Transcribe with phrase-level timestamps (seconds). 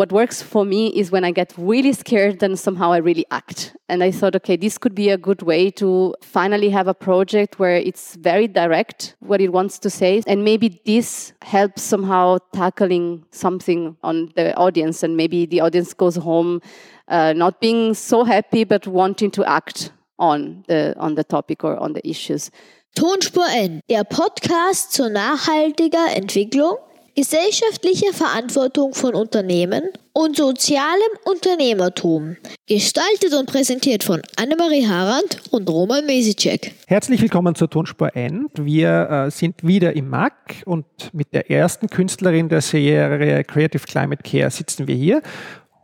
[0.00, 3.76] what works for me is when I get really scared, then somehow I really act.
[3.90, 7.58] And I thought, okay, this could be a good way to finally have a project
[7.58, 10.22] where it's very direct what it wants to say.
[10.26, 15.02] And maybe this helps somehow tackling something on the audience.
[15.02, 16.62] And maybe the audience goes home
[17.08, 21.76] uh, not being so happy, but wanting to act on the, on the topic or
[21.76, 22.50] on the issues.
[22.96, 26.78] Tonspur N, der Podcast zur nachhaltiger Entwicklung
[27.16, 29.82] Gesellschaftliche Verantwortung von Unternehmen
[30.12, 32.36] und sozialem Unternehmertum.
[32.68, 36.72] Gestaltet und präsentiert von Annemarie Harand und Roman Mesicek.
[36.86, 38.46] Herzlich willkommen zur Tonspur N.
[38.54, 44.22] Wir äh, sind wieder im MAC und mit der ersten Künstlerin der Serie Creative Climate
[44.22, 45.20] Care sitzen wir hier.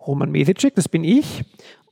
[0.07, 1.43] Roman Mesicek, das bin ich.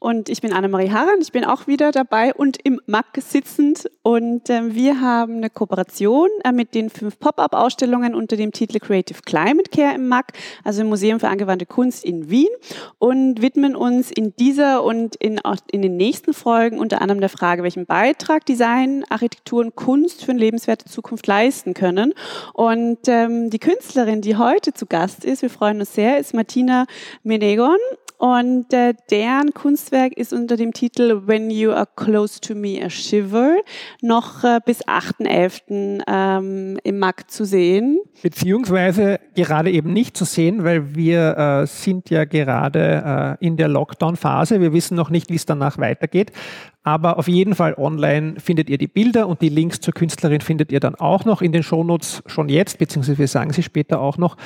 [0.05, 3.91] Und ich bin Annemarie Harren, ich bin auch wieder dabei und im MAC sitzend.
[4.03, 9.23] Und äh, wir haben eine Kooperation äh, mit den fünf Pop-up-Ausstellungen unter dem Titel Creative
[9.25, 12.51] Climate Care im MAC, also im Museum für angewandte Kunst in Wien.
[12.99, 15.41] Und widmen uns in dieser und in,
[15.71, 20.33] in den nächsten Folgen unter anderem der Frage, welchen Beitrag Design, Architektur und Kunst für
[20.33, 22.13] eine lebenswerte Zukunft leisten können.
[22.53, 26.85] Und ähm, die Künstlerin, die heute zu Gast ist, wir freuen uns sehr, ist Martina
[27.23, 27.79] Menegon.
[28.25, 32.91] Und äh, deren Kunstwerk ist unter dem Titel When You Are Close to Me a
[32.91, 33.57] Shiver
[34.03, 36.03] noch äh, bis 8.11.
[36.07, 38.01] Ähm, im MAC zu sehen.
[38.23, 43.69] Beziehungsweise gerade eben nicht zu sehen, weil wir äh, sind ja gerade äh, in der
[43.69, 44.61] Lockdown-Phase.
[44.61, 46.33] Wir wissen noch nicht, wie es danach weitergeht.
[46.83, 50.71] Aber auf jeden Fall online findet ihr die Bilder und die Links zur Künstlerin findet
[50.71, 54.19] ihr dann auch noch in den Shownotes schon jetzt, beziehungsweise wir sagen sie später auch
[54.19, 54.37] noch.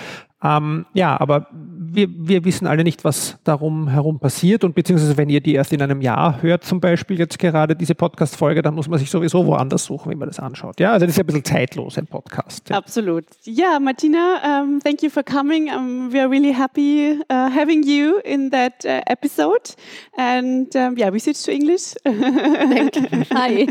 [0.41, 1.49] Ähm, ja, aber
[1.95, 5.73] wir, wir wissen alle nicht, was darum herum passiert und beziehungsweise wenn ihr die erst
[5.73, 9.47] in einem Jahr hört, zum Beispiel jetzt gerade diese Podcast-Folge, dann muss man sich sowieso
[9.47, 10.81] woanders suchen, wie man das anschaut.
[10.81, 12.69] Ja, also das ist ja ein bisschen zeitlos, ein Podcast.
[12.71, 12.77] Ja.
[12.77, 13.25] Absolut.
[13.45, 15.69] Ja, Martina, um, thank you for coming.
[15.69, 19.75] Um, we are really happy uh, having you in that uh, episode.
[20.17, 21.95] And um, yeah, we switch to English.
[22.05, 23.25] Thank you.
[23.33, 23.67] Hi.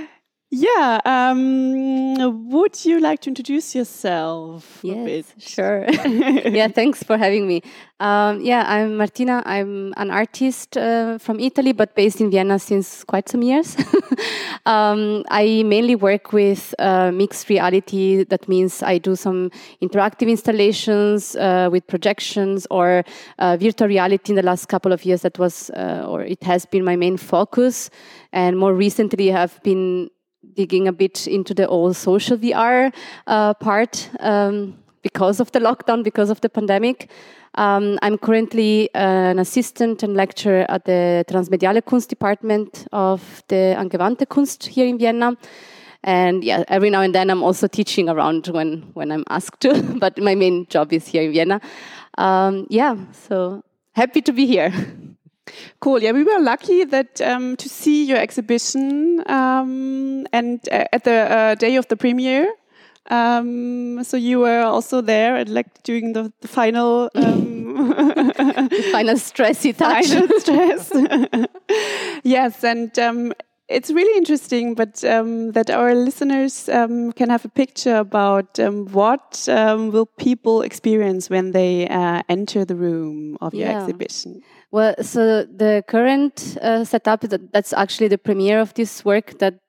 [0.56, 1.00] Yeah.
[1.04, 4.78] Um, would you like to introduce yourself?
[4.84, 5.84] Yes, sure.
[6.06, 7.60] yeah, thanks for having me.
[7.98, 9.42] Um, yeah, I'm Martina.
[9.46, 13.76] I'm an artist uh, from Italy, but based in Vienna since quite some years.
[14.66, 18.22] um, I mainly work with uh, mixed reality.
[18.22, 19.50] That means I do some
[19.82, 23.02] interactive installations uh, with projections or
[23.40, 24.32] uh, virtual reality.
[24.32, 27.16] In the last couple of years, that was uh, or it has been my main
[27.16, 27.90] focus.
[28.32, 30.10] And more recently, I have been
[30.54, 32.92] digging a bit into the old social VR
[33.26, 37.10] uh, part um, because of the lockdown, because of the pandemic.
[37.56, 44.26] Um, I'm currently an assistant and lecturer at the Transmediale Kunst department of the Angewandte
[44.26, 45.36] Kunst here in Vienna.
[46.02, 49.82] And yeah, every now and then I'm also teaching around when, when I'm asked to,
[50.00, 51.60] but my main job is here in Vienna.
[52.18, 53.62] Um, yeah, so
[53.92, 54.72] happy to be here.
[55.80, 56.02] Cool.
[56.02, 61.12] Yeah, we were lucky that um, to see your exhibition um, and uh, at the
[61.12, 62.52] uh, day of the premiere.
[63.10, 69.16] Um, so you were also there and like during the, the final um, the final
[69.16, 70.06] stressy touch.
[70.08, 70.92] Final stress.
[72.24, 73.32] yes, and um,
[73.68, 78.86] it's really interesting, but um, that our listeners um, can have a picture about um,
[78.86, 84.42] what um, will people experience when they uh, enter the room of your exhibition.
[84.74, 89.60] Well, so the current uh, setup that, that's actually the premiere of this work that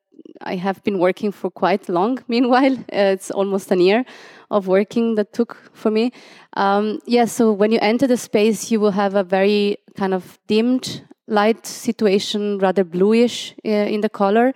[0.41, 2.23] I have been working for quite long.
[2.27, 4.03] Meanwhile, uh, it's almost a year
[4.49, 6.11] of working that took for me.
[6.57, 10.39] Um, yeah, so when you enter the space, you will have a very kind of
[10.47, 14.53] dimmed light situation, rather bluish uh, in the color.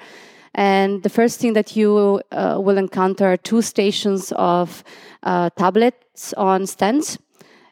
[0.56, 4.84] And the first thing that you uh, will encounter are two stations of
[5.22, 7.20] uh, tablets on stands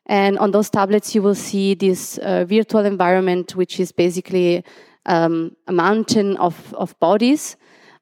[0.08, 4.64] and on those tablets, you will see this uh, virtual environment, which is basically
[5.06, 7.58] um, a mountain of, of bodies.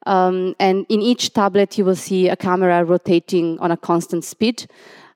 [0.05, 4.67] Um, and in each tablet, you will see a camera rotating on a constant speed,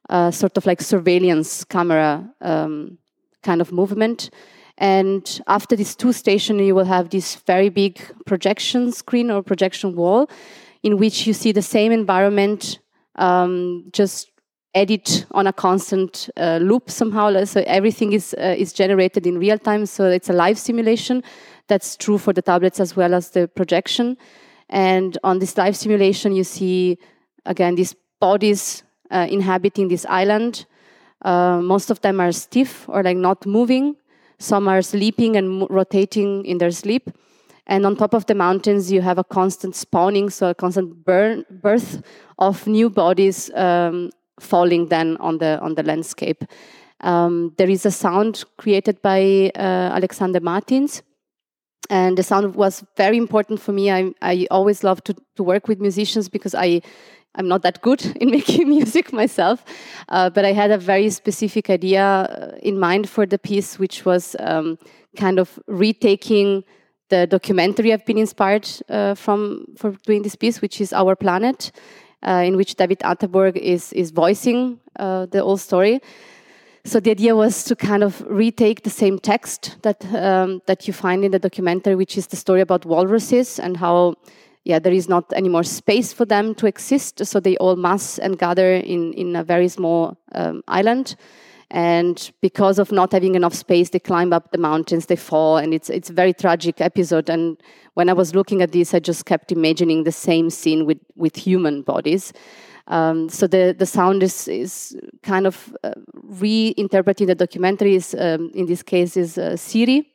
[0.10, 2.98] uh, sort of like surveillance camera um,
[3.44, 4.32] kind of movement.
[4.80, 9.96] And after these two stations, you will have this very big projection screen or projection
[9.96, 10.28] wall
[10.82, 12.80] in which you see the same environment
[13.16, 14.32] um, just
[14.74, 17.44] edit on a constant uh, loop somehow.
[17.46, 19.86] So everything is uh, is generated in real time.
[19.86, 21.24] So it's a live simulation.
[21.68, 24.18] That's true for the tablets as well as the projection.
[24.70, 26.98] And on this live simulation, you see
[27.46, 30.66] again these bodies uh, inhabiting this island.
[31.22, 33.96] Uh, most of them are stiff or like not moving.
[34.38, 37.10] Some are sleeping and rotating in their sleep.
[37.68, 41.46] And on top of the mountains, you have a constant spawning, so a constant burn,
[41.52, 42.02] birth
[42.40, 44.10] of new bodies um,
[44.40, 46.44] falling then on the on the landscape.
[47.02, 51.02] Um, there is a sound created by uh, Alexander Martins,
[51.90, 53.90] and the sound was very important for me.
[53.90, 56.82] I, I always love to, to work with musicians because I
[57.36, 59.64] I'm not that good in making music myself,
[60.10, 64.06] uh, but I had a very specific idea uh, in mind for the piece, which
[64.06, 64.78] was um,
[65.18, 66.64] kind of retaking
[67.10, 71.72] the documentary I've been inspired uh, from for doing this piece, which is Our Planet,
[72.28, 76.00] uh, in which David Attenborough is is voicing uh, the whole story.
[76.86, 80.94] So the idea was to kind of retake the same text that um, that you
[80.94, 84.16] find in the documentary, which is the story about walruses and how
[84.64, 87.26] yeah, there is not any more space for them to exist.
[87.26, 91.16] So they all mass and gather in, in a very small um, island.
[91.72, 95.74] And because of not having enough space, they climb up the mountains, they fall, and
[95.74, 97.30] it's it's a very tragic episode.
[97.30, 97.62] And
[97.94, 101.36] when I was looking at this, I just kept imagining the same scene with with
[101.36, 102.34] human bodies.
[102.88, 105.94] Um, so the the sound is is kind of uh,
[106.42, 107.96] reinterpreting the documentary.
[107.96, 110.12] Is um, in this case is uh, Siri,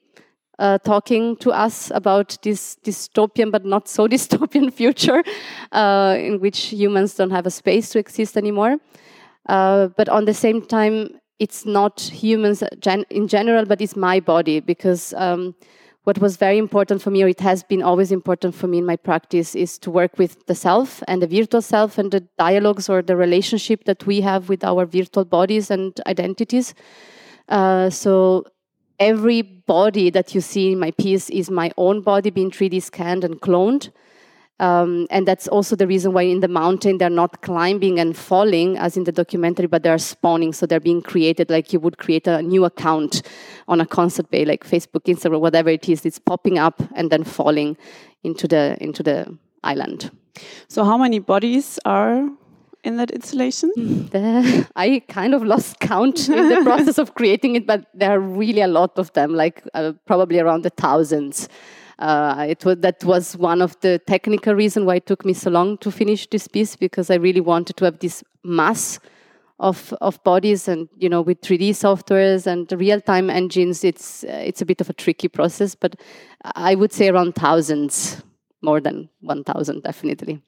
[0.59, 5.23] uh, talking to us about this dystopian but not so dystopian future
[5.71, 8.79] uh, in which humans don't have a space to exist anymore.
[9.49, 14.21] Uh, but on the same time, it's not humans gen in general, but it's my
[14.21, 15.55] body because um,
[16.05, 18.87] what was very important for me, or it has been always important for me in
[18.87, 22.89] my practice, is to work with the self and the virtual self and the dialogues
[22.89, 26.75] or the relationship that we have with our virtual bodies and identities.
[27.49, 28.45] Uh, so
[28.99, 33.25] every body that you see in my piece is my own body being 3D scanned
[33.25, 33.91] and cloned.
[34.61, 38.79] Um, and that's also the reason why in the mountain they're not climbing and falling
[38.79, 40.53] as in the documentary, but they're spawning.
[40.53, 43.23] So they're being created like you would create a new account
[43.67, 46.07] on a concert bay, like Facebook, Instagram, whatever it is.
[46.07, 47.77] It's popping up and then falling
[48.23, 50.11] into the into the island.
[50.69, 52.29] So how many bodies are
[52.85, 53.73] in that installation?
[54.15, 58.21] The, I kind of lost count in the process of creating it, but there are
[58.21, 61.49] really a lot of them, like uh, probably around the thousands.
[61.99, 65.51] Uh, it was, that was one of the technical reasons why it took me so
[65.51, 68.99] long to finish this piece because I really wanted to have this mass
[69.61, 73.85] of of bodies and you know with 3D softwares and real time engines.
[73.85, 75.97] It's uh, it's a bit of a tricky process but
[76.57, 78.23] I would say around thousands
[78.63, 80.43] more than 1000 definitely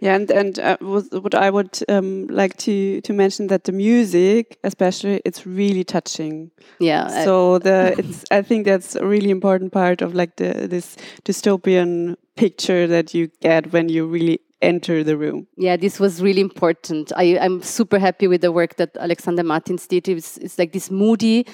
[0.00, 4.58] yeah, and and uh, what I would um, like to to mention that the music,
[4.62, 6.50] especially, it's really touching.
[6.78, 7.24] Yeah.
[7.24, 12.16] So the it's I think that's a really important part of like the this dystopian
[12.36, 15.46] picture that you get when you really enter the room.
[15.56, 17.12] Yeah, this was really important.
[17.16, 20.08] I, I'm super happy with the work that Alexander Martins did.
[20.08, 21.46] It's, it's like this moody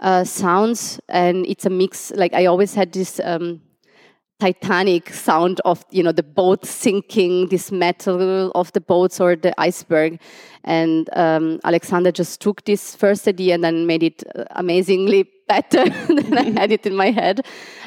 [0.00, 2.10] uh, sounds, and it's a mix.
[2.12, 3.20] Like I always had this.
[3.22, 3.60] Um,
[4.40, 9.58] titanic sound of you know the boat sinking this metal of the boats or the
[9.60, 10.20] iceberg.
[10.64, 15.88] And um, alexander just took this first idea and then made it uh, amazingly better
[15.88, 17.46] than i had it in my head.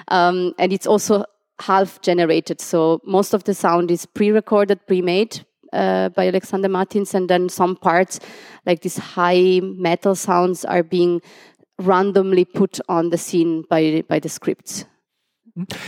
[0.10, 1.26] Um, and it's also
[1.60, 2.62] half generated.
[2.62, 5.44] So most of the sound is pre-recorded pre-made
[5.74, 7.14] uh, by alexander martins.
[7.14, 8.20] And then some parts
[8.66, 11.22] like these high metal sounds are being
[11.80, 14.86] randomly put on the scene by by the scripts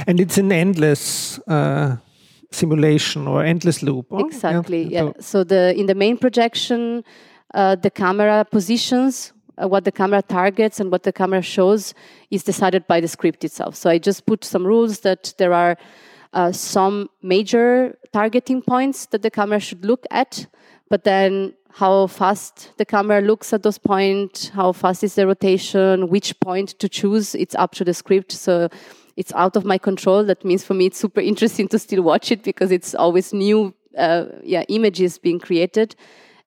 [0.07, 1.97] and it's an endless uh,
[2.51, 4.07] simulation or endless loop.
[4.11, 4.25] Oh?
[4.25, 4.83] Exactly.
[4.83, 5.05] Yeah.
[5.05, 5.11] yeah.
[5.19, 7.03] So the in the main projection,
[7.53, 11.93] uh, the camera positions, uh, what the camera targets, and what the camera shows
[12.31, 13.75] is decided by the script itself.
[13.75, 15.77] So I just put some rules that there are
[16.33, 20.47] uh, some major targeting points that the camera should look at,
[20.89, 26.09] but then how fast the camera looks at those points, how fast is the rotation,
[26.09, 28.31] which point to choose, it's up to the script.
[28.31, 28.69] So
[29.19, 30.23] it's out of my control.
[30.23, 33.75] That means for me it's super interesting to still watch it because it's always new
[33.97, 35.93] uh, yeah, images being created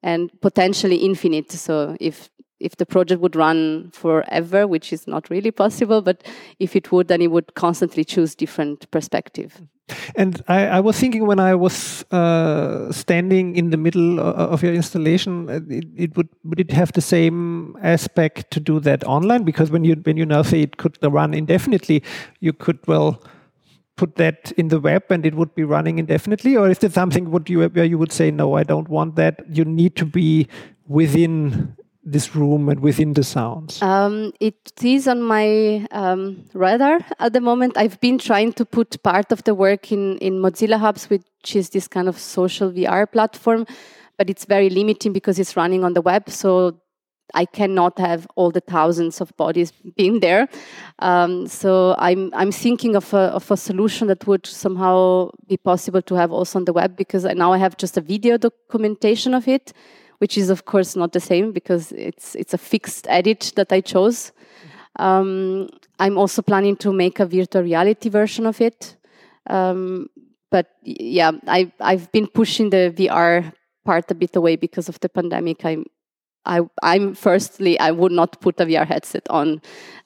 [0.03, 1.53] and potentially infinite.
[1.53, 2.31] So if
[2.63, 6.23] if the project would run forever, which is not really possible, but
[6.59, 9.61] if it would, then it would constantly choose different perspective.
[10.15, 14.73] And I, I was thinking when I was uh, standing in the middle of your
[14.73, 19.43] installation, uh, it, it, would would it have the same aspect to do that online?
[19.45, 22.03] Because when you when you now say it could run indefinitely,
[22.41, 23.23] you could well
[23.97, 27.31] put that in the web and it would be running indefinitely, or is there something
[27.31, 29.45] would you where you would say no, I don't want that?
[29.51, 30.49] You need to be
[30.87, 33.81] within this room and within the sounds?
[33.83, 37.77] Um, it is on my um, radar at the moment.
[37.77, 41.71] I've been trying to put part of the work in, in Mozilla Hubs, which is
[41.71, 43.67] this kind of social VR platform,
[44.19, 46.29] but it's very limiting because it's running on the web.
[46.29, 46.79] So
[47.35, 50.49] I cannot have all the thousands of bodies being there.
[50.99, 56.03] Um, so I'm I'm thinking of a of a solution that would somehow be possible
[56.03, 59.49] to have also on the web because now I have just a video documentation of
[59.49, 59.73] it
[60.23, 63.81] which is of course not the same because it's it's a fixed edit that I
[63.81, 64.33] chose.
[65.07, 68.97] Um, I'm also planning to make a virtual reality version of it.
[69.51, 70.09] Um,
[70.51, 73.53] but yeah, I I've been pushing the VR
[73.85, 75.65] part a bit away because of the pandemic.
[75.65, 75.85] I'm
[76.45, 79.61] I, I'm firstly, I would not put a VR headset on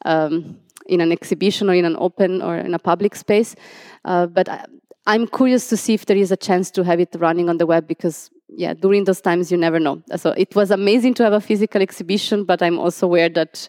[0.04, 3.56] um, in an exhibition or in an open or in a public space.
[4.04, 4.64] Uh, but I,
[5.06, 7.66] I'm curious to see if there is a chance to have it running on the
[7.66, 10.02] web because, yeah, during those times you never know.
[10.16, 13.68] So it was amazing to have a physical exhibition, but I'm also aware that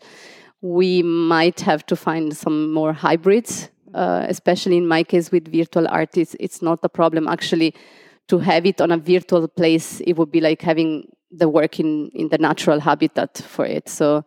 [0.61, 5.87] we might have to find some more hybrids, uh, especially in my case with virtual
[5.87, 6.17] art.
[6.17, 7.73] It's, it's not a problem actually
[8.27, 10.01] to have it on a virtual place.
[10.01, 13.89] It would be like having the work in, in the natural habitat for it.
[13.89, 14.25] So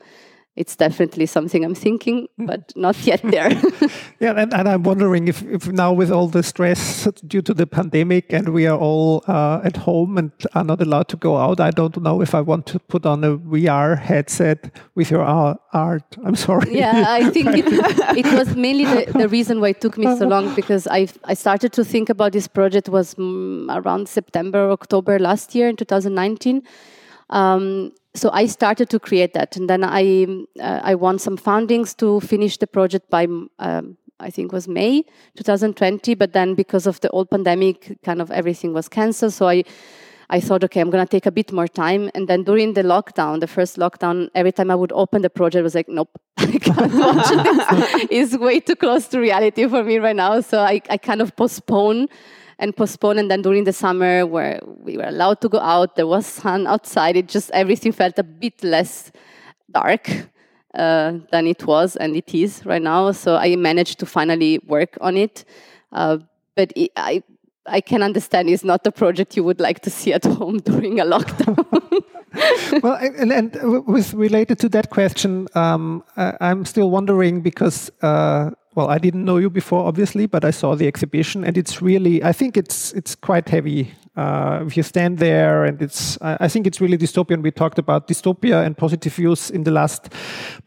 [0.57, 2.47] it's definitely something I'm thinking, hmm.
[2.47, 3.51] but not yet there.
[4.21, 7.67] yeah, and, and, I'm wondering if, if now with all the stress due to the
[7.67, 11.61] pandemic and we are all uh, at home and are not allowed to go out,
[11.61, 16.17] I don't know if I want to put on a VR headset with your art.
[16.25, 16.77] I'm sorry.
[16.77, 17.67] Yeah, I think it,
[18.19, 21.35] it was mainly the, the, reason why it took me so long because I I
[21.35, 26.63] started to think about this project was mm, around September, October last year in 2019.
[27.31, 30.27] Um, so I started to create that, and then I
[30.61, 33.27] uh, I won some fundings to finish the project by
[33.59, 35.05] um, I think was May
[35.37, 36.15] 2020.
[36.15, 39.33] But then because of the old pandemic, kind of everything was cancelled.
[39.33, 39.65] So I
[40.29, 42.11] I thought, okay, I'm gonna take a bit more time.
[42.15, 45.61] And then during the lockdown, the first lockdown, every time I would open the project,
[45.61, 48.07] I was like, nope, I can't watch this.
[48.11, 50.41] it's way too close to reality for me right now.
[50.41, 52.09] So I I kind of postpone
[52.61, 53.19] and postpone.
[53.19, 56.67] And then during the summer, where we were allowed to go out, there was sun
[56.67, 57.17] outside.
[57.17, 59.11] It just everything felt a bit less
[59.73, 60.09] dark
[60.75, 63.11] uh, than it was and it is right now.
[63.13, 65.45] So I managed to finally work on it.
[65.91, 66.19] Uh,
[66.55, 67.23] but it, I
[67.67, 71.01] I can understand it's not the project you would like to see at home during
[71.01, 72.03] a lockdown.
[72.83, 78.51] well, and, and, with related to that question, um, I, am still wondering because uh,
[78.81, 82.25] well, I didn't know you before, obviously, but I saw the exhibition, and it's really,
[82.25, 83.93] I think it's it's quite heavy.
[84.17, 87.43] Uh, if you stand there, and it's, I, I think it's really dystopian.
[87.43, 90.11] We talked about dystopia and positive views in the last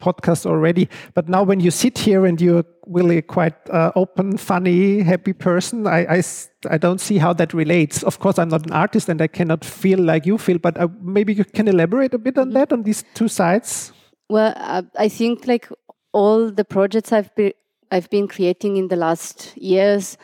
[0.00, 5.02] podcast already, but now when you sit here and you're really quite uh, open, funny,
[5.02, 6.22] happy person, I, I,
[6.70, 8.04] I don't see how that relates.
[8.04, 10.88] Of course, I'm not an artist, and I cannot feel like you feel, but uh,
[11.02, 12.54] maybe you can elaborate a bit on mm-hmm.
[12.54, 13.92] that, on these two sides.
[14.30, 15.68] Well, uh, I think like
[16.12, 17.52] all the projects I've been
[17.90, 20.16] I've been creating in the last years,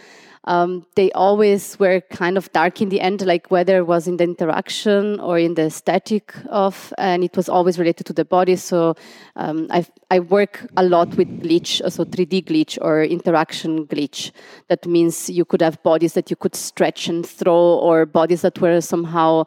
[0.45, 4.17] um, they always were kind of dark in the end, like whether it was in
[4.17, 8.57] the interaction or in the static of, and it was always related to the body.
[8.57, 8.95] So
[9.37, 9.69] um,
[10.11, 14.33] I work a lot with glitch, so 3D glitch or interaction glitch.
[14.69, 18.59] That means you could have bodies that you could stretch and throw, or bodies that
[18.61, 19.45] were somehow.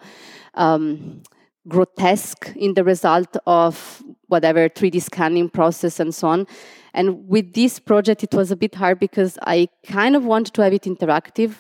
[0.53, 1.24] Um,
[1.65, 6.46] grotesque in the result of whatever 3D scanning process and so on.
[6.93, 10.63] And with this project, it was a bit hard because I kind of wanted to
[10.63, 11.55] have it interactive.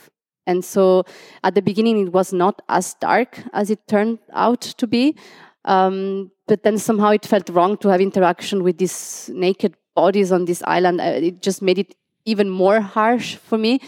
[0.45, 1.05] And so
[1.43, 5.15] at the beginning, it was not as dark as it turned out to be.
[5.65, 10.45] Um, but then somehow it felt wrong to have interaction with these naked bodies on
[10.45, 10.99] this island.
[10.99, 13.79] Uh, it just made it even more harsh for me.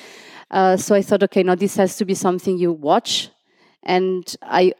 [0.51, 3.29] Uh, so I thought, okay, now this has to be something you watch.
[3.83, 4.73] And I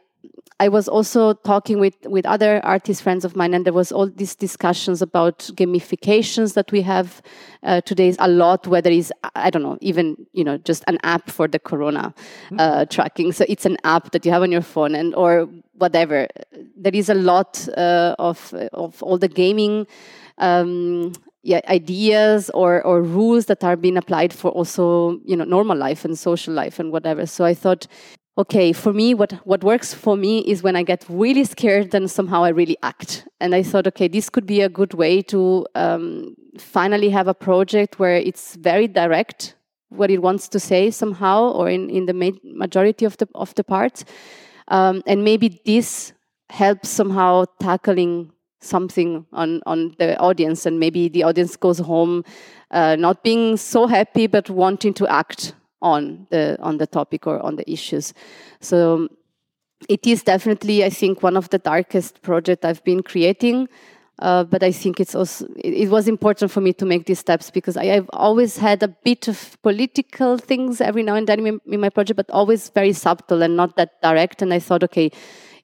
[0.58, 4.08] I was also talking with, with other artist friends of mine, and there was all
[4.08, 7.20] these discussions about gamifications that we have
[7.62, 8.66] uh, today a lot.
[8.66, 12.14] Whether it's I don't know, even you know, just an app for the corona
[12.52, 12.88] uh, mm-hmm.
[12.88, 13.32] tracking.
[13.32, 16.26] So it's an app that you have on your phone, and or whatever.
[16.74, 19.86] There is a lot uh, of of all the gaming.
[20.38, 25.76] Um, yeah, ideas or, or rules that are being applied for also you know normal
[25.76, 27.26] life and social life and whatever.
[27.26, 27.86] So I thought
[28.38, 32.08] okay, for me, what, what works for me is when I get really scared, then
[32.08, 33.26] somehow I really act.
[33.40, 37.34] And I thought, okay, this could be a good way to um, finally have a
[37.34, 39.54] project where it's very direct
[39.88, 43.54] what it wants to say somehow, or in, in the ma- majority of the of
[43.54, 44.04] the parts.
[44.68, 46.12] Um, and maybe this
[46.50, 52.24] helps somehow tackling something on on the audience, and maybe the audience goes home
[52.72, 57.40] uh, not being so happy, but wanting to act on the on the topic or
[57.40, 58.14] on the issues.
[58.60, 59.08] So
[59.88, 63.68] it is definitely, I think, one of the darkest projects I've been creating.
[64.18, 67.18] Uh, but I think it's also it, it, was important for me to make these
[67.18, 71.46] steps because I, have always had a bit of political things every now and then
[71.46, 74.40] in, in, my project, but always very subtle and not that direct.
[74.40, 75.10] And I thought, okay,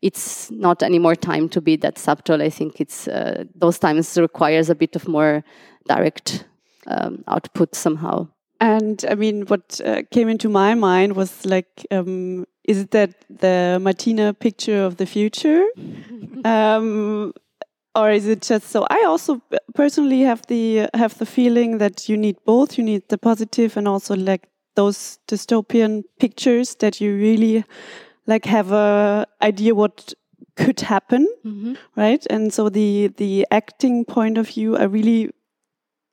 [0.02, 2.42] it's not anymore time to be that subtle.
[2.42, 5.42] I think it's uh, those times requires a bit of more
[5.88, 6.45] direct
[6.88, 8.28] um, output somehow.
[8.62, 13.81] And I mean, what uh, came into my mind was like um, is that the
[13.83, 15.66] Martina picture of the future?
[16.45, 17.33] um,
[17.95, 19.42] or is it just so i also
[19.75, 23.87] personally have the have the feeling that you need both you need the positive and
[23.87, 27.64] also like those dystopian pictures that you really
[28.26, 30.14] like have a idea what
[30.57, 31.76] could happen mm -hmm.
[31.97, 35.31] right and so the the acting point of view i really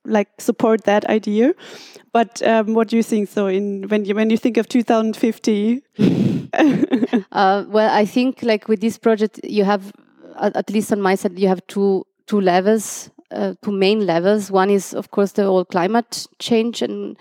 [0.06, 1.54] like support that idea
[2.14, 5.84] but um, what do you think so in when you when you think of 2050
[7.32, 9.92] uh, well i think like with this project you have
[10.40, 14.52] at least on my side, you have two two levels, uh, two main levels.
[14.52, 17.18] One is, of course, the whole climate change and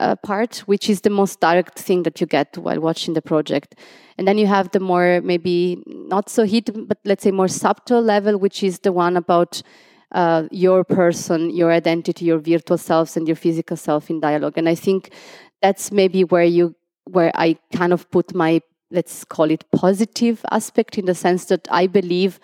[0.00, 3.76] uh, part, which is the most direct thing that you get while watching the project.
[4.16, 8.02] And then you have the more maybe not so hit, but let's say more subtle
[8.02, 9.62] level, which is the one about
[10.12, 14.56] uh, your person, your identity, your virtual selves, and your physical self in dialogue.
[14.56, 15.12] And I think
[15.60, 16.74] that's maybe where you
[17.04, 18.60] where I kind of put my
[18.90, 22.40] let's call it positive aspect in the sense that I believe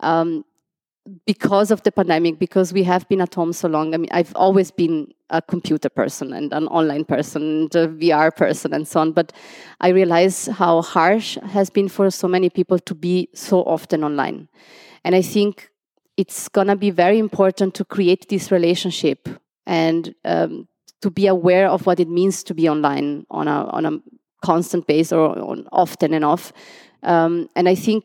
[0.00, 0.44] um,
[1.26, 3.94] because of the pandemic, because we have been at home so long.
[3.94, 8.34] I mean, I've always been a computer person and an online person, and a VR
[8.34, 9.12] person, and so on.
[9.12, 9.32] But
[9.80, 14.48] I realize how harsh has been for so many people to be so often online,
[15.04, 15.70] and I think
[16.16, 19.28] it's gonna be very important to create this relationship
[19.66, 20.68] and um,
[21.02, 24.00] to be aware of what it means to be online on a on a
[24.42, 26.52] constant base or on often and off.
[27.02, 28.04] Um, and I think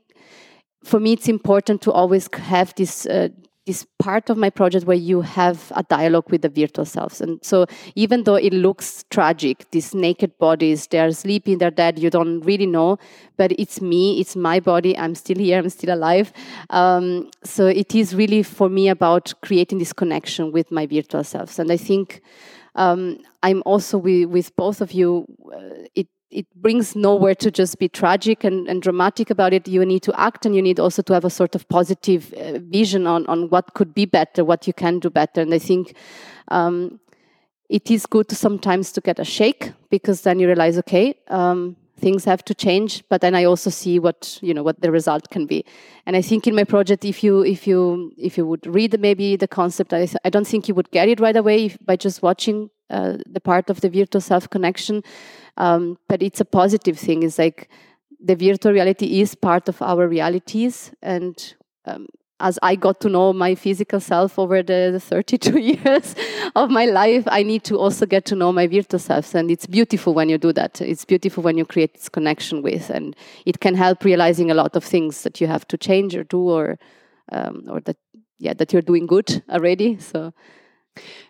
[0.84, 3.06] for me, it's important to always have this.
[3.06, 3.30] Uh,
[3.70, 7.22] this part of my project where you have a dialogue with the virtual selves.
[7.22, 12.10] And so even though it looks tragic, these naked bodies, they're sleeping, they're dead, you
[12.10, 12.98] don't really know,
[13.38, 16.34] but it's me, it's my body, I'm still here, I'm still alive.
[16.72, 21.60] Um, so it is really for me about creating this connection with my virtual selves.
[21.60, 22.24] And I think
[22.74, 27.80] um, I'm also with, with both of you, uh, it it brings nowhere to just
[27.80, 29.68] be tragic and, and, dramatic about it.
[29.68, 32.60] You need to act and you need also to have a sort of positive uh,
[32.60, 35.42] vision on, on what could be better, what you can do better.
[35.42, 35.96] And I think
[36.50, 37.00] um,
[37.68, 41.76] it is good to sometimes to get a shake because then you realize, okay, um,
[42.00, 43.04] things have to change.
[43.10, 45.66] But then I also see what you know what the result can be.
[46.06, 49.36] And I think in my project, if you if you if you would read maybe
[49.36, 52.22] the concept, I, I don't think you would get it right away if, by just
[52.22, 55.04] watching uh, the part of the virtual self connection.
[55.60, 57.24] Um, but it's a positive thing.
[57.24, 57.70] It's like
[58.20, 60.92] the virtual reality is part of our realities.
[61.02, 61.54] And
[61.86, 62.08] um,
[62.40, 66.16] as I got to know my physical self over the, the 32 years
[66.56, 69.36] of my life, I need to also get to know my virtual self.
[69.36, 70.82] And it's beautiful when you do that.
[70.82, 74.76] It's beautiful when you create this connection with, and it can help realizing a lot
[74.76, 76.80] of things that you have to change or do, or
[77.32, 77.98] um, or that
[78.40, 80.00] yeah that you're doing good already.
[80.00, 80.34] So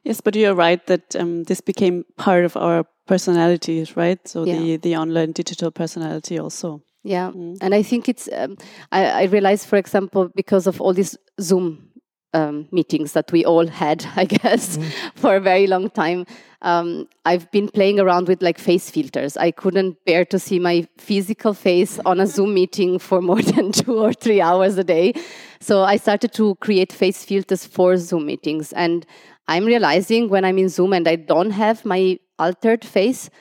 [0.03, 4.25] Yes, but you're right that um, this became part of our personalities, right?
[4.27, 4.57] So yeah.
[4.57, 6.81] the the online digital personality also.
[7.03, 7.57] Yeah, mm.
[7.61, 8.29] and I think it's.
[8.31, 8.57] Um,
[8.91, 11.89] I, I realized, for example, because of all these Zoom
[12.33, 14.91] um, meetings that we all had, I guess, mm.
[15.15, 16.25] for a very long time.
[16.61, 19.37] Um, I've been playing around with like face filters.
[19.37, 23.71] I couldn't bear to see my physical face on a Zoom meeting for more than
[23.71, 25.13] two or three hours a day.
[25.61, 28.73] So I started to create face filters for Zoom meetings.
[28.73, 29.05] And
[29.49, 33.31] I'm realizing when I'm in Zoom and I don't have my altered face,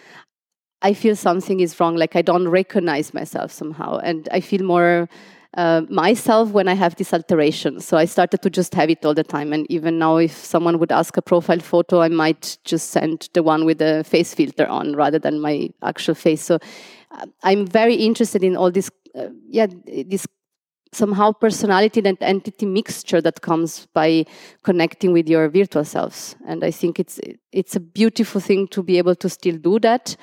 [0.81, 1.97] I feel something is wrong.
[1.97, 3.99] Like I don't recognize myself somehow.
[3.99, 5.09] And I feel more
[5.55, 7.81] uh, myself when I have this alteration.
[7.81, 9.53] So I started to just have it all the time.
[9.53, 13.43] And even now, if someone would ask a profile photo, I might just send the
[13.43, 16.43] one with the face filter on rather than my actual face.
[16.43, 16.59] So
[17.11, 20.27] uh, I'm very interested in all this, uh, yeah, this
[20.93, 24.25] somehow personality and entity mixture that comes by
[24.63, 26.37] connecting with your virtual selves.
[26.47, 27.21] And i think it's
[27.53, 30.17] it's a beautiful thing to be able to still do that.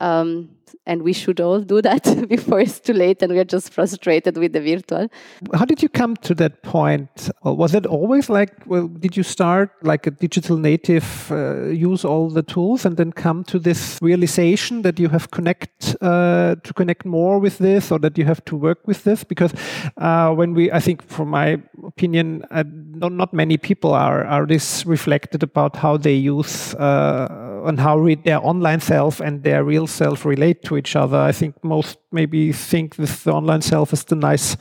[0.00, 0.55] Um,
[0.86, 4.52] and we should all do that before it's too late and we're just frustrated with
[4.52, 5.08] the virtual.
[5.54, 7.30] How did you come to that point?
[7.42, 12.30] Was it always like, well, did you start like a digital native, uh, use all
[12.30, 17.04] the tools and then come to this realization that you have connect uh, to connect
[17.04, 19.24] more with this or that you have to work with this?
[19.24, 19.52] Because
[19.96, 24.46] uh, when we, I think from my opinion, uh, not, not many people are, are
[24.46, 29.86] this reflected about how they use uh, and how their online self and their real
[29.86, 31.18] self relate to each other.
[31.18, 34.56] I think most maybe think this the online self is the nice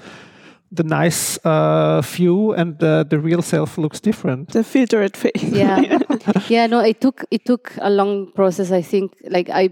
[0.72, 4.50] the nice uh, view and the, the real self looks different.
[4.50, 5.44] The filtered face.
[5.44, 6.00] Yeah.
[6.50, 9.14] Yeah no it took it took a long process i think.
[9.30, 9.70] Like i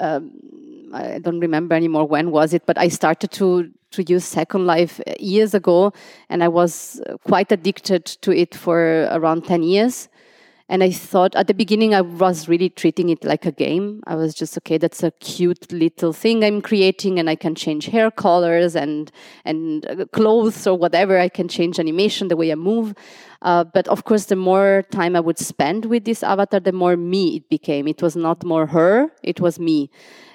[0.00, 0.32] um,
[0.92, 5.00] i don't remember anymore when was it but i started to to use second life
[5.20, 5.92] years ago
[6.28, 10.08] and i was quite addicted to it for around 10 years
[10.68, 14.02] and I thought at the beginning I was really treating it like a game.
[14.06, 17.86] I was just okay, that's a cute little thing I'm creating, and I can change
[17.86, 19.12] hair colors and
[19.44, 21.18] and uh, clothes or whatever.
[21.18, 22.94] I can change animation, the way I move.
[23.42, 26.96] Uh, but of course, the more time I would spend with this avatar, the more
[26.96, 27.86] me it became.
[27.86, 29.90] It was not more her; it was me,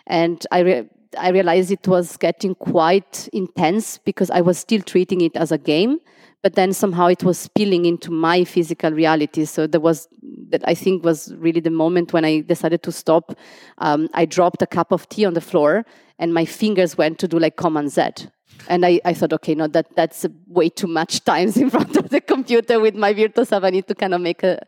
[0.06, 0.60] and I.
[0.60, 5.52] Re- I realized it was getting quite intense because I was still treating it as
[5.52, 5.98] a game,
[6.42, 9.46] but then somehow it was spilling into my physical reality.
[9.46, 10.08] So there was
[10.50, 13.38] that I think was really the moment when I decided to stop.
[13.78, 15.86] Um, I dropped a cup of tea on the floor,
[16.18, 18.30] and my fingers went to do like Command Z.
[18.68, 22.10] And I, I thought, okay, no, that that's way too much times in front of
[22.10, 23.64] the computer with my virtual self.
[23.64, 24.60] I need to kind of make a,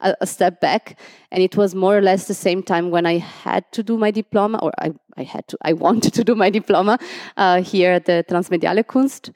[0.00, 0.98] a, a, step back.
[1.30, 4.10] And it was more or less the same time when I had to do my
[4.10, 6.98] diploma, or I, I had to, I wanted to do my diploma
[7.36, 9.30] uh, here at the Transmediale Kunst.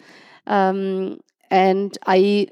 [0.46, 1.18] Um,
[1.51, 2.49] and I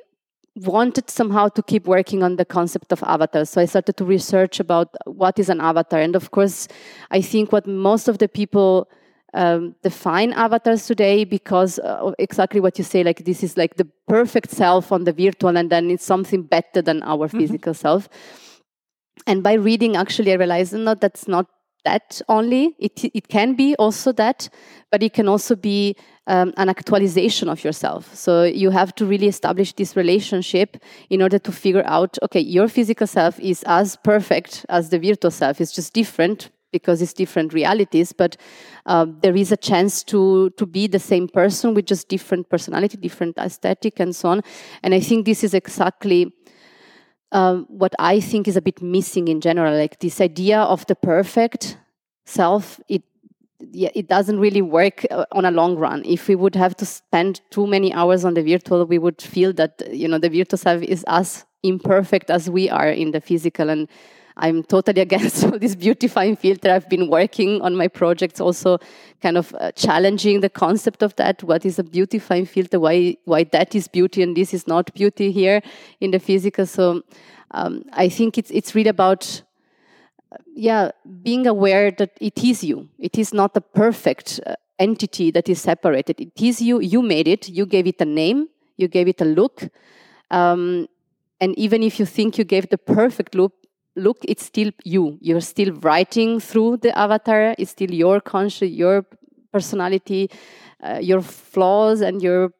[0.56, 3.50] wanted somehow to keep working on the concept of avatars.
[3.50, 6.00] So I started to research about what is an avatar.
[6.00, 6.66] And of course,
[7.10, 8.88] I think what most of the people
[9.34, 13.86] um, define avatars today because uh, exactly what you say, like this is like the
[14.08, 17.38] perfect self on the virtual, and then it's something better than our mm-hmm.
[17.38, 18.08] physical self.
[19.26, 21.48] And by reading, actually, I realized no, that's not
[21.86, 22.74] that only.
[22.78, 24.48] It, it can be also that,
[24.90, 25.96] but it can also be
[26.26, 28.14] um, an actualization of yourself.
[28.14, 30.76] So you have to really establish this relationship
[31.08, 35.30] in order to figure out okay, your physical self is as perfect as the virtual
[35.30, 38.36] self, it's just different because it's different realities but
[38.86, 42.96] uh, there is a chance to to be the same person with just different personality
[42.98, 44.42] different aesthetic and so on
[44.82, 46.32] and i think this is exactly
[47.32, 50.94] um, what I think is a bit missing in general, like this idea of the
[50.94, 51.78] perfect
[52.24, 53.02] self, it
[53.72, 56.04] it doesn't really work uh, on a long run.
[56.04, 59.52] If we would have to spend too many hours on the virtual, we would feel
[59.54, 63.70] that you know the virtual self is as imperfect as we are in the physical.
[63.70, 63.88] And
[64.36, 66.70] I'm totally against all this beautifying filter.
[66.70, 68.78] I've been working on my projects, also
[69.22, 71.42] kind of uh, challenging the concept of that.
[71.42, 72.78] What is a beautifying filter?
[72.78, 75.62] Why why that is beauty and this is not beauty here
[76.00, 76.66] in the physical?
[76.66, 77.02] So
[77.52, 79.42] um, I think it's it's really about
[80.32, 80.90] uh, yeah
[81.22, 82.88] being aware that it is you.
[82.98, 86.20] It is not a perfect uh, entity that is separated.
[86.20, 86.80] It is you.
[86.80, 87.48] You made it.
[87.48, 88.48] You gave it a name.
[88.76, 89.62] You gave it a look.
[90.30, 90.88] Um,
[91.40, 93.52] and even if you think you gave the perfect look,
[93.96, 95.18] look, it's still you.
[95.20, 97.54] You're still writing through the avatar.
[97.58, 99.06] It's still your conscious, your
[99.52, 100.30] personality,
[100.82, 102.52] uh, your flaws and your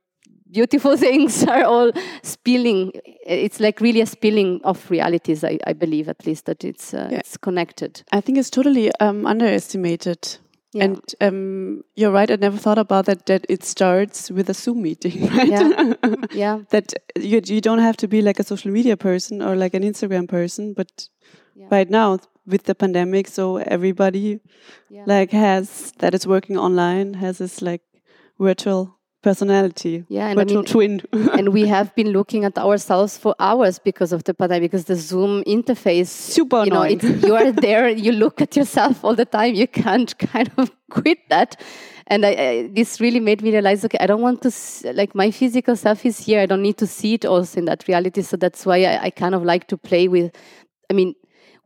[0.50, 2.92] beautiful things are all spilling.
[3.26, 5.44] It's like really a spilling of realities.
[5.44, 7.18] I, I believe, at least, that it's uh, yeah.
[7.18, 8.02] it's connected.
[8.12, 10.38] I think it's totally um, underestimated.
[10.76, 10.84] Yeah.
[10.84, 12.30] And um, you're right.
[12.30, 13.26] I never thought about that.
[13.26, 15.48] That it starts with a Zoom meeting, right?
[15.48, 15.94] Yeah.
[16.32, 16.58] yeah.
[16.70, 19.82] that you you don't have to be like a social media person or like an
[19.82, 21.08] Instagram person, but
[21.54, 21.68] yeah.
[21.70, 24.40] right now with the pandemic so everybody
[24.88, 25.02] yeah.
[25.06, 27.82] like has that is working online has this like
[28.38, 30.92] virtual personality yeah and virtual I mean, twin.
[31.38, 34.96] and we have been looking at ourselves for hours because of the pandemic because the
[34.96, 39.54] zoom interface super you know you are there you look at yourself all the time
[39.54, 41.60] you can't kind of quit that.
[42.08, 45.12] And I, I, this really made me realize okay i don't want to see, like
[45.22, 48.22] my physical self is here i don't need to see it also in that reality
[48.22, 50.30] so that's why I, I kind of like to play with
[50.88, 51.16] i mean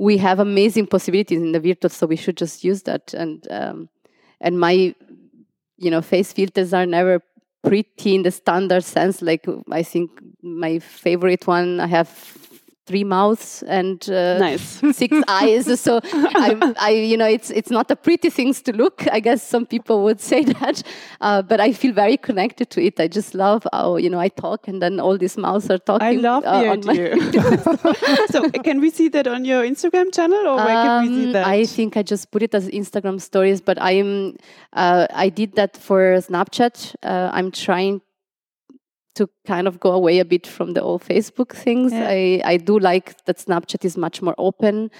[0.00, 3.12] we have amazing possibilities in the virtual, so we should just use that.
[3.12, 3.90] And um,
[4.40, 4.94] and my,
[5.76, 7.22] you know, face filters are never
[7.62, 9.22] pretty in the standard sense.
[9.22, 10.10] Like I think
[10.42, 12.08] my favorite one, I have
[12.86, 14.82] three mouths and uh, nice.
[14.92, 15.80] six eyes.
[15.80, 19.06] So I, I, you know, it's it's not a pretty things to look.
[19.12, 20.82] I guess some people would say that,
[21.20, 22.98] uh, but I feel very connected to it.
[22.98, 26.06] I just love how you know I talk and then all these mouths are talking.
[26.06, 28.28] I love uh, the idea.
[28.28, 31.26] so can we see that on your Instagram channel, or where um, can we see
[31.26, 31.46] um, that?
[31.46, 34.36] I think I just put it as Instagram stories, but I'm
[34.72, 36.96] uh, I did that for Snapchat.
[37.02, 38.00] Uh, I'm trying
[39.20, 41.92] to kind of go away a bit from the old Facebook things.
[41.92, 42.08] Yeah.
[42.08, 44.90] I, I do like that Snapchat is much more open.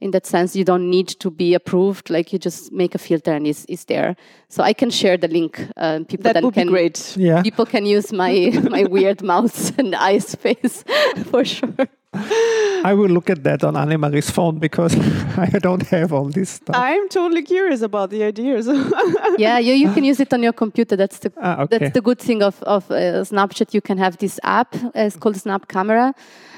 [0.00, 2.10] In that sense, you don't need to be approved.
[2.10, 4.16] Like you just make a filter and it's, it's there.
[4.48, 5.60] So I can share the link.
[5.76, 7.16] Uh, people that would can, be great.
[7.16, 7.42] Yeah.
[7.42, 10.84] People can use my my weird mouth and eyes face
[11.30, 11.88] for sure.
[12.84, 14.94] I will look at that on Annemarie's phone because
[15.38, 16.76] I don't have all this stuff.
[16.76, 18.66] I'm totally curious about the ideas.
[19.38, 20.96] yeah, you, you can use it on your computer.
[20.96, 21.78] That's the ah, okay.
[21.78, 23.74] that's the good thing of of uh, Snapchat.
[23.74, 24.74] You can have this app.
[24.74, 26.14] Uh, it's called Snap Camera.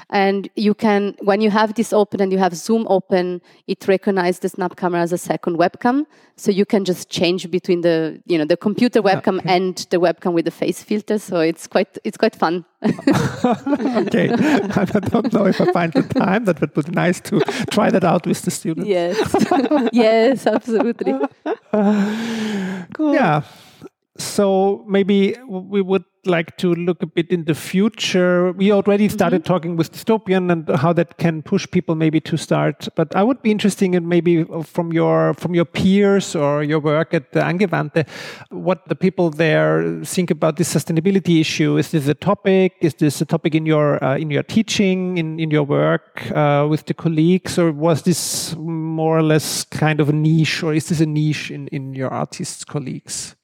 [0.09, 4.39] And you can when you have this open and you have zoom open it recognizes
[4.39, 6.05] the snap camera as a second webcam.
[6.35, 10.33] So you can just change between the you know the computer webcam and the webcam
[10.33, 11.19] with the face filter.
[11.19, 12.65] So it's quite it's quite fun.
[13.99, 14.29] Okay.
[14.33, 17.41] I don't know if i find the time that would be nice to
[17.71, 18.89] try that out with the students.
[18.89, 19.17] Yes.
[19.93, 21.13] Yes absolutely.
[22.93, 23.13] Cool.
[23.13, 23.43] yeah
[24.19, 28.51] so maybe we would like to look a bit in the future.
[28.51, 29.53] We already started mm-hmm.
[29.53, 32.87] talking with dystopian and how that can push people maybe to start.
[32.95, 37.13] But I would be interested in maybe from your from your peers or your work
[37.13, 38.07] at the Angewandte,
[38.49, 41.77] what the people there think about this sustainability issue.
[41.77, 42.73] Is this a topic?
[42.81, 46.67] Is this a topic in your uh, in your teaching in in your work uh,
[46.69, 50.89] with the colleagues, or was this more or less kind of a niche, or is
[50.89, 53.35] this a niche in in your artists colleagues?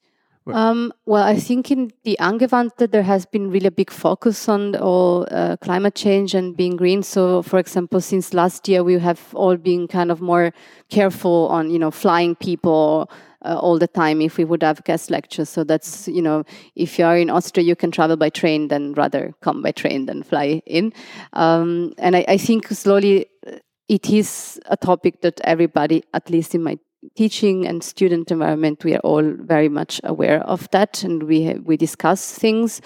[0.47, 4.75] Um, well, I think in the Angewandte there has been really a big focus on
[4.75, 7.01] all uh, climate change and being green.
[7.01, 10.53] So, for example, since last year we have all been kind of more
[10.89, 13.09] careful on you know flying people
[13.43, 15.49] uh, all the time if we would have guest lectures.
[15.49, 16.43] So that's you know
[16.75, 20.05] if you are in Austria you can travel by train, then rather come by train
[20.05, 20.93] than fly in.
[21.33, 26.53] Um, and I, I think slowly uh, it is a topic that everybody, at least
[26.53, 26.77] in my
[27.15, 31.77] teaching and student environment, we are all very much aware of that, and we we
[31.77, 32.81] discuss things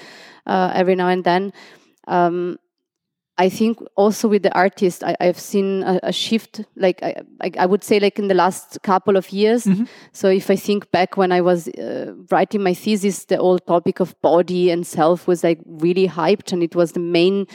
[0.46, 1.54] uh, every now and then.
[2.08, 2.58] Um,
[3.40, 6.66] I think also with the artist, I, have seen a, a, shift.
[6.76, 7.24] Like I,
[7.58, 9.64] I, would say, like in the last couple of years.
[9.64, 9.86] Mm-hmm.
[10.12, 14.02] So if I think back when I was uh, writing my thesis, the whole topic
[14.02, 17.48] of body and self was like really hyped, and it was the main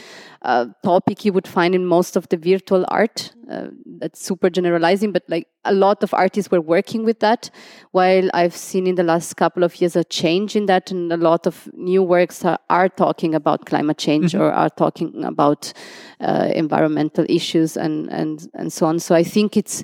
[0.45, 3.33] uh, topic you would find in most of the virtual art.
[3.51, 3.67] Uh,
[3.99, 7.49] that's super generalizing, but like a lot of artists were working with that.
[7.91, 11.17] While I've seen in the last couple of years a change in that, and a
[11.17, 14.41] lot of new works are, are talking about climate change mm-hmm.
[14.41, 15.73] or are talking about
[16.19, 18.99] uh, environmental issues and and and so on.
[18.99, 19.83] So I think it's,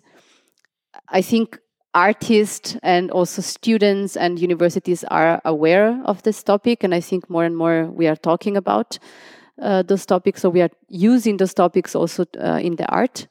[1.10, 1.60] I think
[1.94, 7.46] artists and also students and universities are aware of this topic, and I think more
[7.46, 9.00] and more we are talking about.
[9.62, 13.28] Uh, those topics, so we are using those topics also uh, in the art.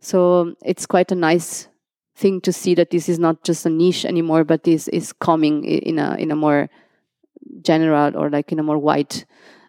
[0.00, 1.68] So it's quite a nice
[2.16, 5.62] thing to see that this is not just a niche anymore, but this is coming
[5.64, 6.70] in a in a more
[7.60, 9.24] general or like in a more wide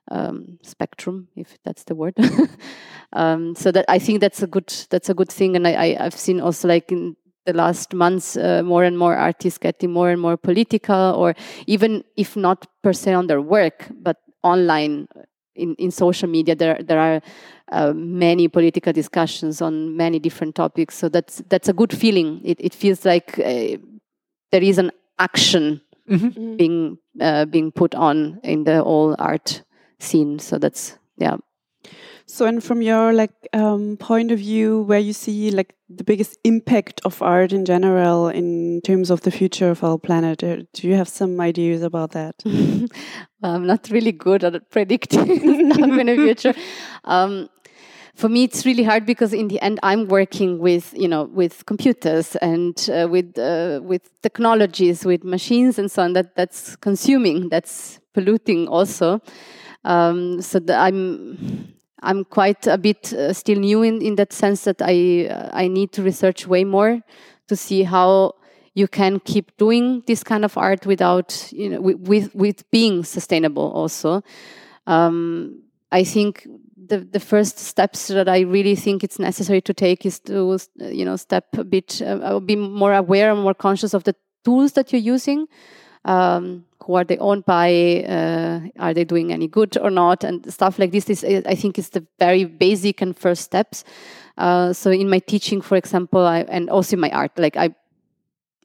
[0.09, 2.15] um, spectrum, if that's the word.
[3.13, 6.03] um, so that I think that's a good that's a good thing, and I, I
[6.03, 10.09] have seen also like in the last months uh, more and more artists getting more
[10.09, 11.35] and more political, or
[11.67, 15.07] even if not per se on their work, but online
[15.55, 17.21] in, in social media there there are
[17.71, 22.57] uh, many political discussions on many different topics so that's that's a good feeling it,
[22.59, 23.77] it feels like uh,
[24.51, 26.27] there is an action mm-hmm.
[26.27, 26.55] mm-hmm.
[26.57, 29.63] being uh, being put on in the whole art
[29.99, 31.37] scene so that's yeah
[32.27, 36.39] so, and from your like um, point of view, where you see like the biggest
[36.43, 40.87] impact of art in general in terms of the future of our planet, uh, do
[40.87, 42.35] you have some ideas about that?
[42.45, 45.19] well, I'm not really good at predicting
[45.73, 46.55] stuff in the future.
[47.03, 47.49] Um,
[48.15, 51.65] for me it's really hard because in the end i'm working with you know with
[51.65, 57.49] computers and uh, with uh, with technologies with machines and so on that that's consuming
[57.49, 59.19] that's polluting also
[59.83, 61.74] um, so i'm
[62.05, 65.67] I'm quite a bit uh, still new in, in that sense that I uh, I
[65.67, 67.01] need to research way more
[67.47, 68.35] to see how
[68.75, 73.03] you can keep doing this kind of art without you know with with, with being
[73.03, 74.21] sustainable also.
[74.87, 76.47] Um, I think
[76.87, 81.05] the the first steps that I really think it's necessary to take is to you
[81.05, 84.93] know step a bit uh, be more aware and more conscious of the tools that
[84.93, 85.47] you're using
[86.05, 90.51] um, who are they owned by uh, are they doing any good or not and
[90.53, 93.83] stuff like this is i think is the very basic and first steps.
[94.37, 97.73] Uh, so in my teaching for example I, and also in my art like i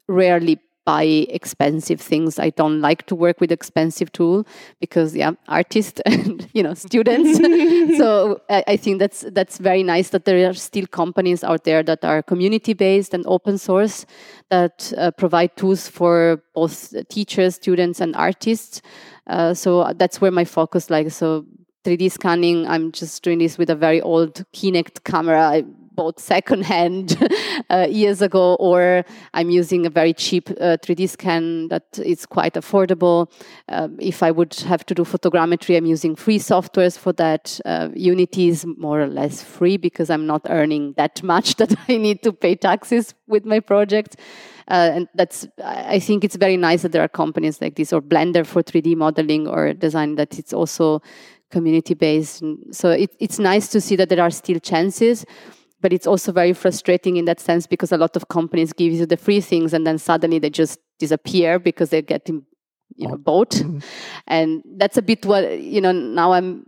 [0.09, 2.39] rarely buy expensive things.
[2.39, 4.47] I don't like to work with expensive tool
[4.81, 7.39] because yeah, artists and you know students.
[7.99, 11.83] so I, I, think that's that's very nice that there are still companies out there
[11.83, 14.07] that are community based and open source
[14.51, 18.83] that uh, provide tools for both teachers, students, and artists.
[19.27, 21.15] Uh, so that's where my focus lies.
[21.15, 21.47] So
[21.85, 25.49] 3D scanning, I'm just doing this with a very old Kinect camera.
[25.49, 25.65] I
[26.01, 27.07] bought secondhand
[27.71, 32.55] uh, years ago, or I'm using a very cheap uh, 3D scan that is quite
[32.55, 33.31] affordable.
[33.69, 37.61] Uh, if I would have to do photogrammetry, I'm using free softwares for that.
[37.67, 41.99] Uh, Unity is more or less free because I'm not earning that much that I
[41.99, 44.17] need to pay taxes with my project.
[44.69, 48.01] Uh, and that's I think it's very nice that there are companies like this or
[48.01, 51.03] Blender for 3D modeling or design that it's also
[51.51, 52.43] community based.
[52.71, 55.27] So it, it's nice to see that there are still chances,
[55.81, 59.07] but it's also very frustrating in that sense because a lot of companies give you
[59.07, 62.45] the free things and then suddenly they just disappear because they're getting
[62.97, 63.79] you know bought, mm-hmm.
[64.27, 65.93] and that's a bit what you know.
[65.93, 66.67] Now I'm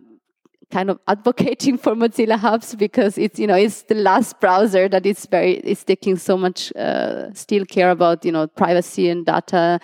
[0.70, 5.07] kind of advocating for Mozilla Hubs because it's you know it's the last browser that
[5.07, 9.79] is very it's taking so much uh, still care about you know privacy and data.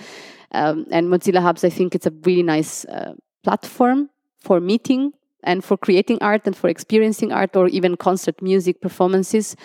[0.52, 3.12] Um, and Mozilla Hubs, I think it's a really nice uh,
[3.44, 5.12] platform for meeting
[5.44, 9.56] and for creating art and for experiencing art or even concert music performances.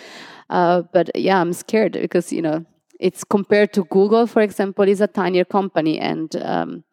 [0.50, 2.64] Uh, but yeah, I'm scared because you know
[3.00, 6.34] it's compared to Google, for example, is a tinier company and.
[6.36, 6.84] Um,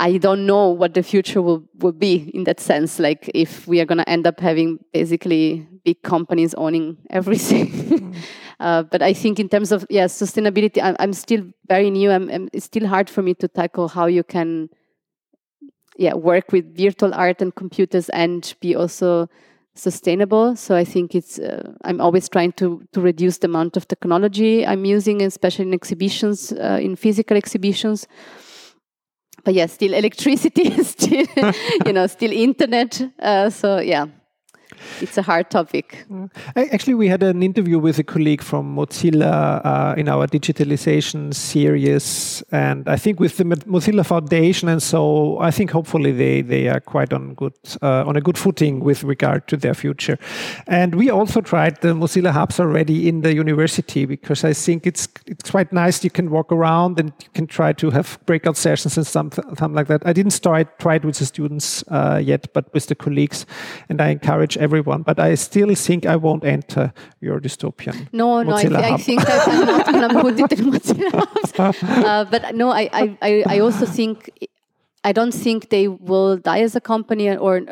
[0.00, 3.00] I don't know what the future will, will be in that sense.
[3.00, 7.66] Like if we are going to end up having basically big companies owning everything.
[7.66, 8.16] Mm.
[8.60, 12.12] uh, but I think in terms of yeah sustainability, I'm, I'm still very new.
[12.12, 14.68] I'm, I'm, it's still hard for me to tackle how you can
[15.98, 19.28] yeah work with virtual art and computers and be also
[19.74, 20.56] sustainable.
[20.56, 24.66] So i think it's uh, i'm always trying to to reduce the amount of technology
[24.66, 28.06] i'm using especially in exhibitions uh, in physical exhibitions.
[29.44, 31.26] But yeah still electricity still
[31.86, 34.06] you know still internet uh, so yeah
[35.00, 36.06] it's a hard topic.
[36.56, 42.42] Actually, we had an interview with a colleague from Mozilla uh, in our digitalization series,
[42.52, 46.80] and I think with the Mozilla Foundation, and so I think hopefully they they are
[46.80, 50.18] quite on good uh, on a good footing with regard to their future.
[50.66, 55.08] And we also tried the Mozilla hubs already in the university because I think it's
[55.26, 56.04] it's quite nice.
[56.04, 59.74] You can walk around and you can try to have breakout sessions and something, something
[59.74, 60.02] like that.
[60.06, 63.46] I didn't start try it with the students uh, yet, but with the colleagues,
[63.88, 68.08] and I encourage everyone, but I still think I won't enter your dystopian.
[68.12, 72.54] No, no, I, I, think I'm not going to put it in Mozilla uh, but
[72.54, 74.30] no, I, I, I also think
[75.04, 77.62] I don't think they will die as a company, or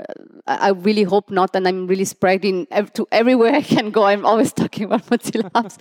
[0.47, 1.55] I really hope not.
[1.55, 4.05] And I'm really spreading to everywhere I can go.
[4.05, 5.79] I'm always talking about Mozilla Hubs.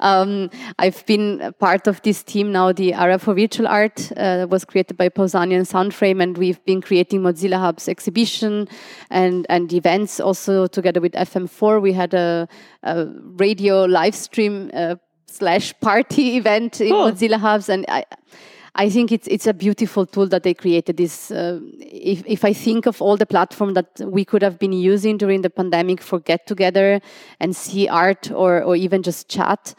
[0.00, 2.72] Um, I've been part of this team now.
[2.72, 6.80] The area for virtual art uh, was created by Pausanias and Soundframe, and we've been
[6.80, 8.68] creating Mozilla Hubs exhibition
[9.10, 11.80] and and events also together with FM4.
[11.80, 12.48] We had a,
[12.82, 17.12] a radio live stream uh, slash party event in oh.
[17.12, 18.04] Mozilla Hubs, and I
[18.80, 20.96] I think it's it's a beautiful tool that they created.
[20.98, 24.72] This, uh, if if I think of all the platform that we could have been
[24.72, 27.00] using during the pandemic for get together
[27.40, 29.74] and see art or or even just chat,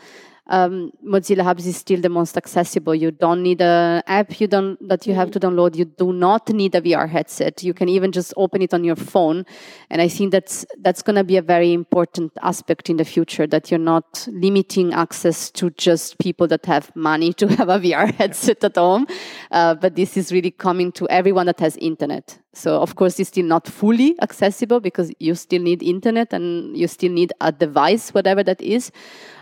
[0.49, 2.95] um, Mozilla Hubs is still the most accessible.
[2.95, 5.75] You don't need an app you don't, that you have to download.
[5.75, 7.63] You do not need a VR headset.
[7.63, 9.45] You can even just open it on your phone.
[9.91, 13.45] And I think that's that's going to be a very important aspect in the future.
[13.45, 18.11] That you're not limiting access to just people that have money to have a VR
[18.15, 19.05] headset at home,
[19.51, 22.39] uh, but this is really coming to everyone that has internet.
[22.53, 26.87] So of course, it's still not fully accessible because you still need internet and you
[26.87, 28.91] still need a device, whatever that is.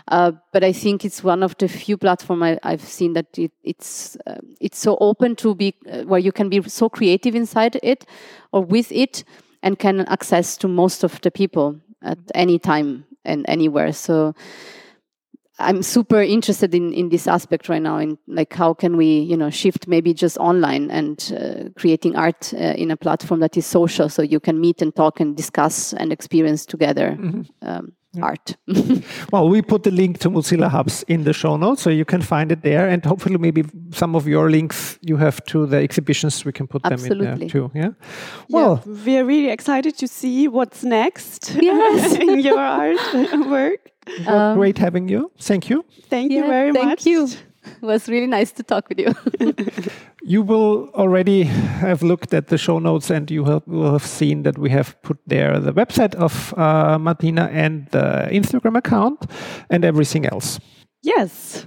[0.08, 3.52] Uh, but I think it's one of the few platforms I, have seen that it,
[3.64, 7.78] it's uh, it's so open to be uh, where you can be so creative inside
[7.82, 8.06] it
[8.52, 9.24] or with it
[9.62, 13.92] and can access to most of the people at any time and anywhere.
[13.92, 14.34] So
[15.60, 19.36] I'm super interested in, in this aspect right now in like how can we you
[19.36, 23.66] know shift maybe just online and uh, creating art uh, in a platform that is
[23.66, 27.16] social so you can meet and talk and discuss and experience together.
[27.18, 27.44] Mm -hmm.
[27.68, 27.92] um,
[28.22, 28.56] art.
[29.32, 32.22] well, we put the link to Mozilla Hubs in the show notes, so you can
[32.22, 32.88] find it there.
[32.88, 36.82] And hopefully, maybe some of your links you have to the exhibitions, we can put
[36.84, 37.26] Absolutely.
[37.26, 37.70] them in there too.
[37.74, 37.90] Yeah.
[38.48, 42.14] Well, yeah, we're really excited to see what's next yes.
[42.20, 42.98] in your art
[43.46, 43.90] work.
[44.26, 45.30] Um, great having you.
[45.38, 45.84] Thank you.
[46.08, 47.02] Thank yeah, you very thank much.
[47.04, 47.47] Thank you.
[47.82, 49.14] It was really nice to talk with you.
[50.22, 54.42] you will already have looked at the show notes and you have, will have seen
[54.42, 59.26] that we have put there the website of uh, Martina and the Instagram account
[59.70, 60.58] and everything else.
[61.02, 61.66] Yes.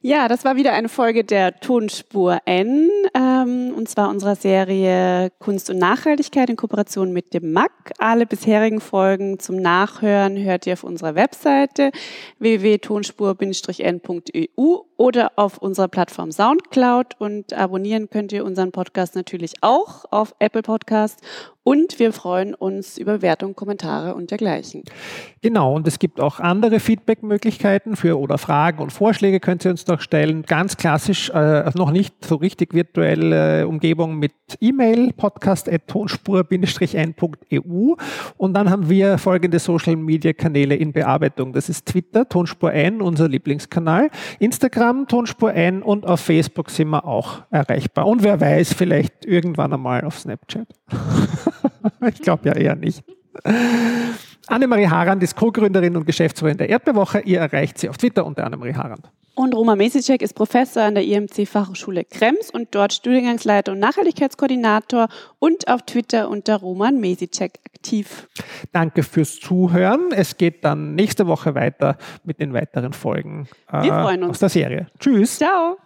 [0.00, 5.70] Ja, das war wieder eine Folge der Tonspur N, ähm, und zwar unserer Serie Kunst
[5.70, 7.92] und Nachhaltigkeit in Kooperation mit dem MAC.
[7.98, 11.92] Alle bisherigen Folgen zum Nachhören hört ihr auf unserer Webseite
[12.38, 20.32] www.tonspur-n.eu oder auf unserer Plattform Soundcloud und abonnieren könnt ihr unseren Podcast natürlich auch auf
[20.38, 21.18] Apple Podcast
[21.64, 24.82] und wir freuen uns über Bewertungen, Kommentare und dergleichen.
[25.42, 29.86] Genau, und es gibt auch andere Feedback-Möglichkeiten für oder Fragen und Vorschläge könnt ihr uns
[29.86, 30.42] noch stellen.
[30.42, 37.94] Ganz klassisch, äh, noch nicht so richtig virtuell virtuelle Umgebung mit E-Mail, podcast.tonspur-n.eu.
[38.36, 41.52] Und dann haben wir folgende Social-Media-Kanäle in Bearbeitung.
[41.52, 47.04] Das ist Twitter, Tonspur N, unser Lieblingskanal, Instagram, Tonspur N und auf Facebook sind wir
[47.04, 48.06] auch erreichbar.
[48.06, 50.68] Und wer weiß, vielleicht irgendwann einmal auf Snapchat.
[52.08, 53.02] ich glaube ja eher nicht.
[54.46, 57.20] Annemarie Harand ist Co-Gründerin und Geschäftsführerin der Erdbeerwoche.
[57.20, 59.10] Ihr erreicht sie auf Twitter unter Annemarie Harand.
[59.34, 65.08] Und Roma Mesicek ist Professor an der IMC Fachhochschule Krems und dort Studiengangsleiter und Nachhaltigkeitskoordinator
[65.38, 68.28] und auf Twitter unter Roman Mesicek aktiv.
[68.72, 70.10] Danke fürs Zuhören.
[70.14, 74.32] Es geht dann nächste Woche weiter mit den weiteren Folgen äh, Wir freuen uns.
[74.32, 74.86] aus der Serie.
[74.98, 75.38] Tschüss.
[75.38, 75.78] Ciao.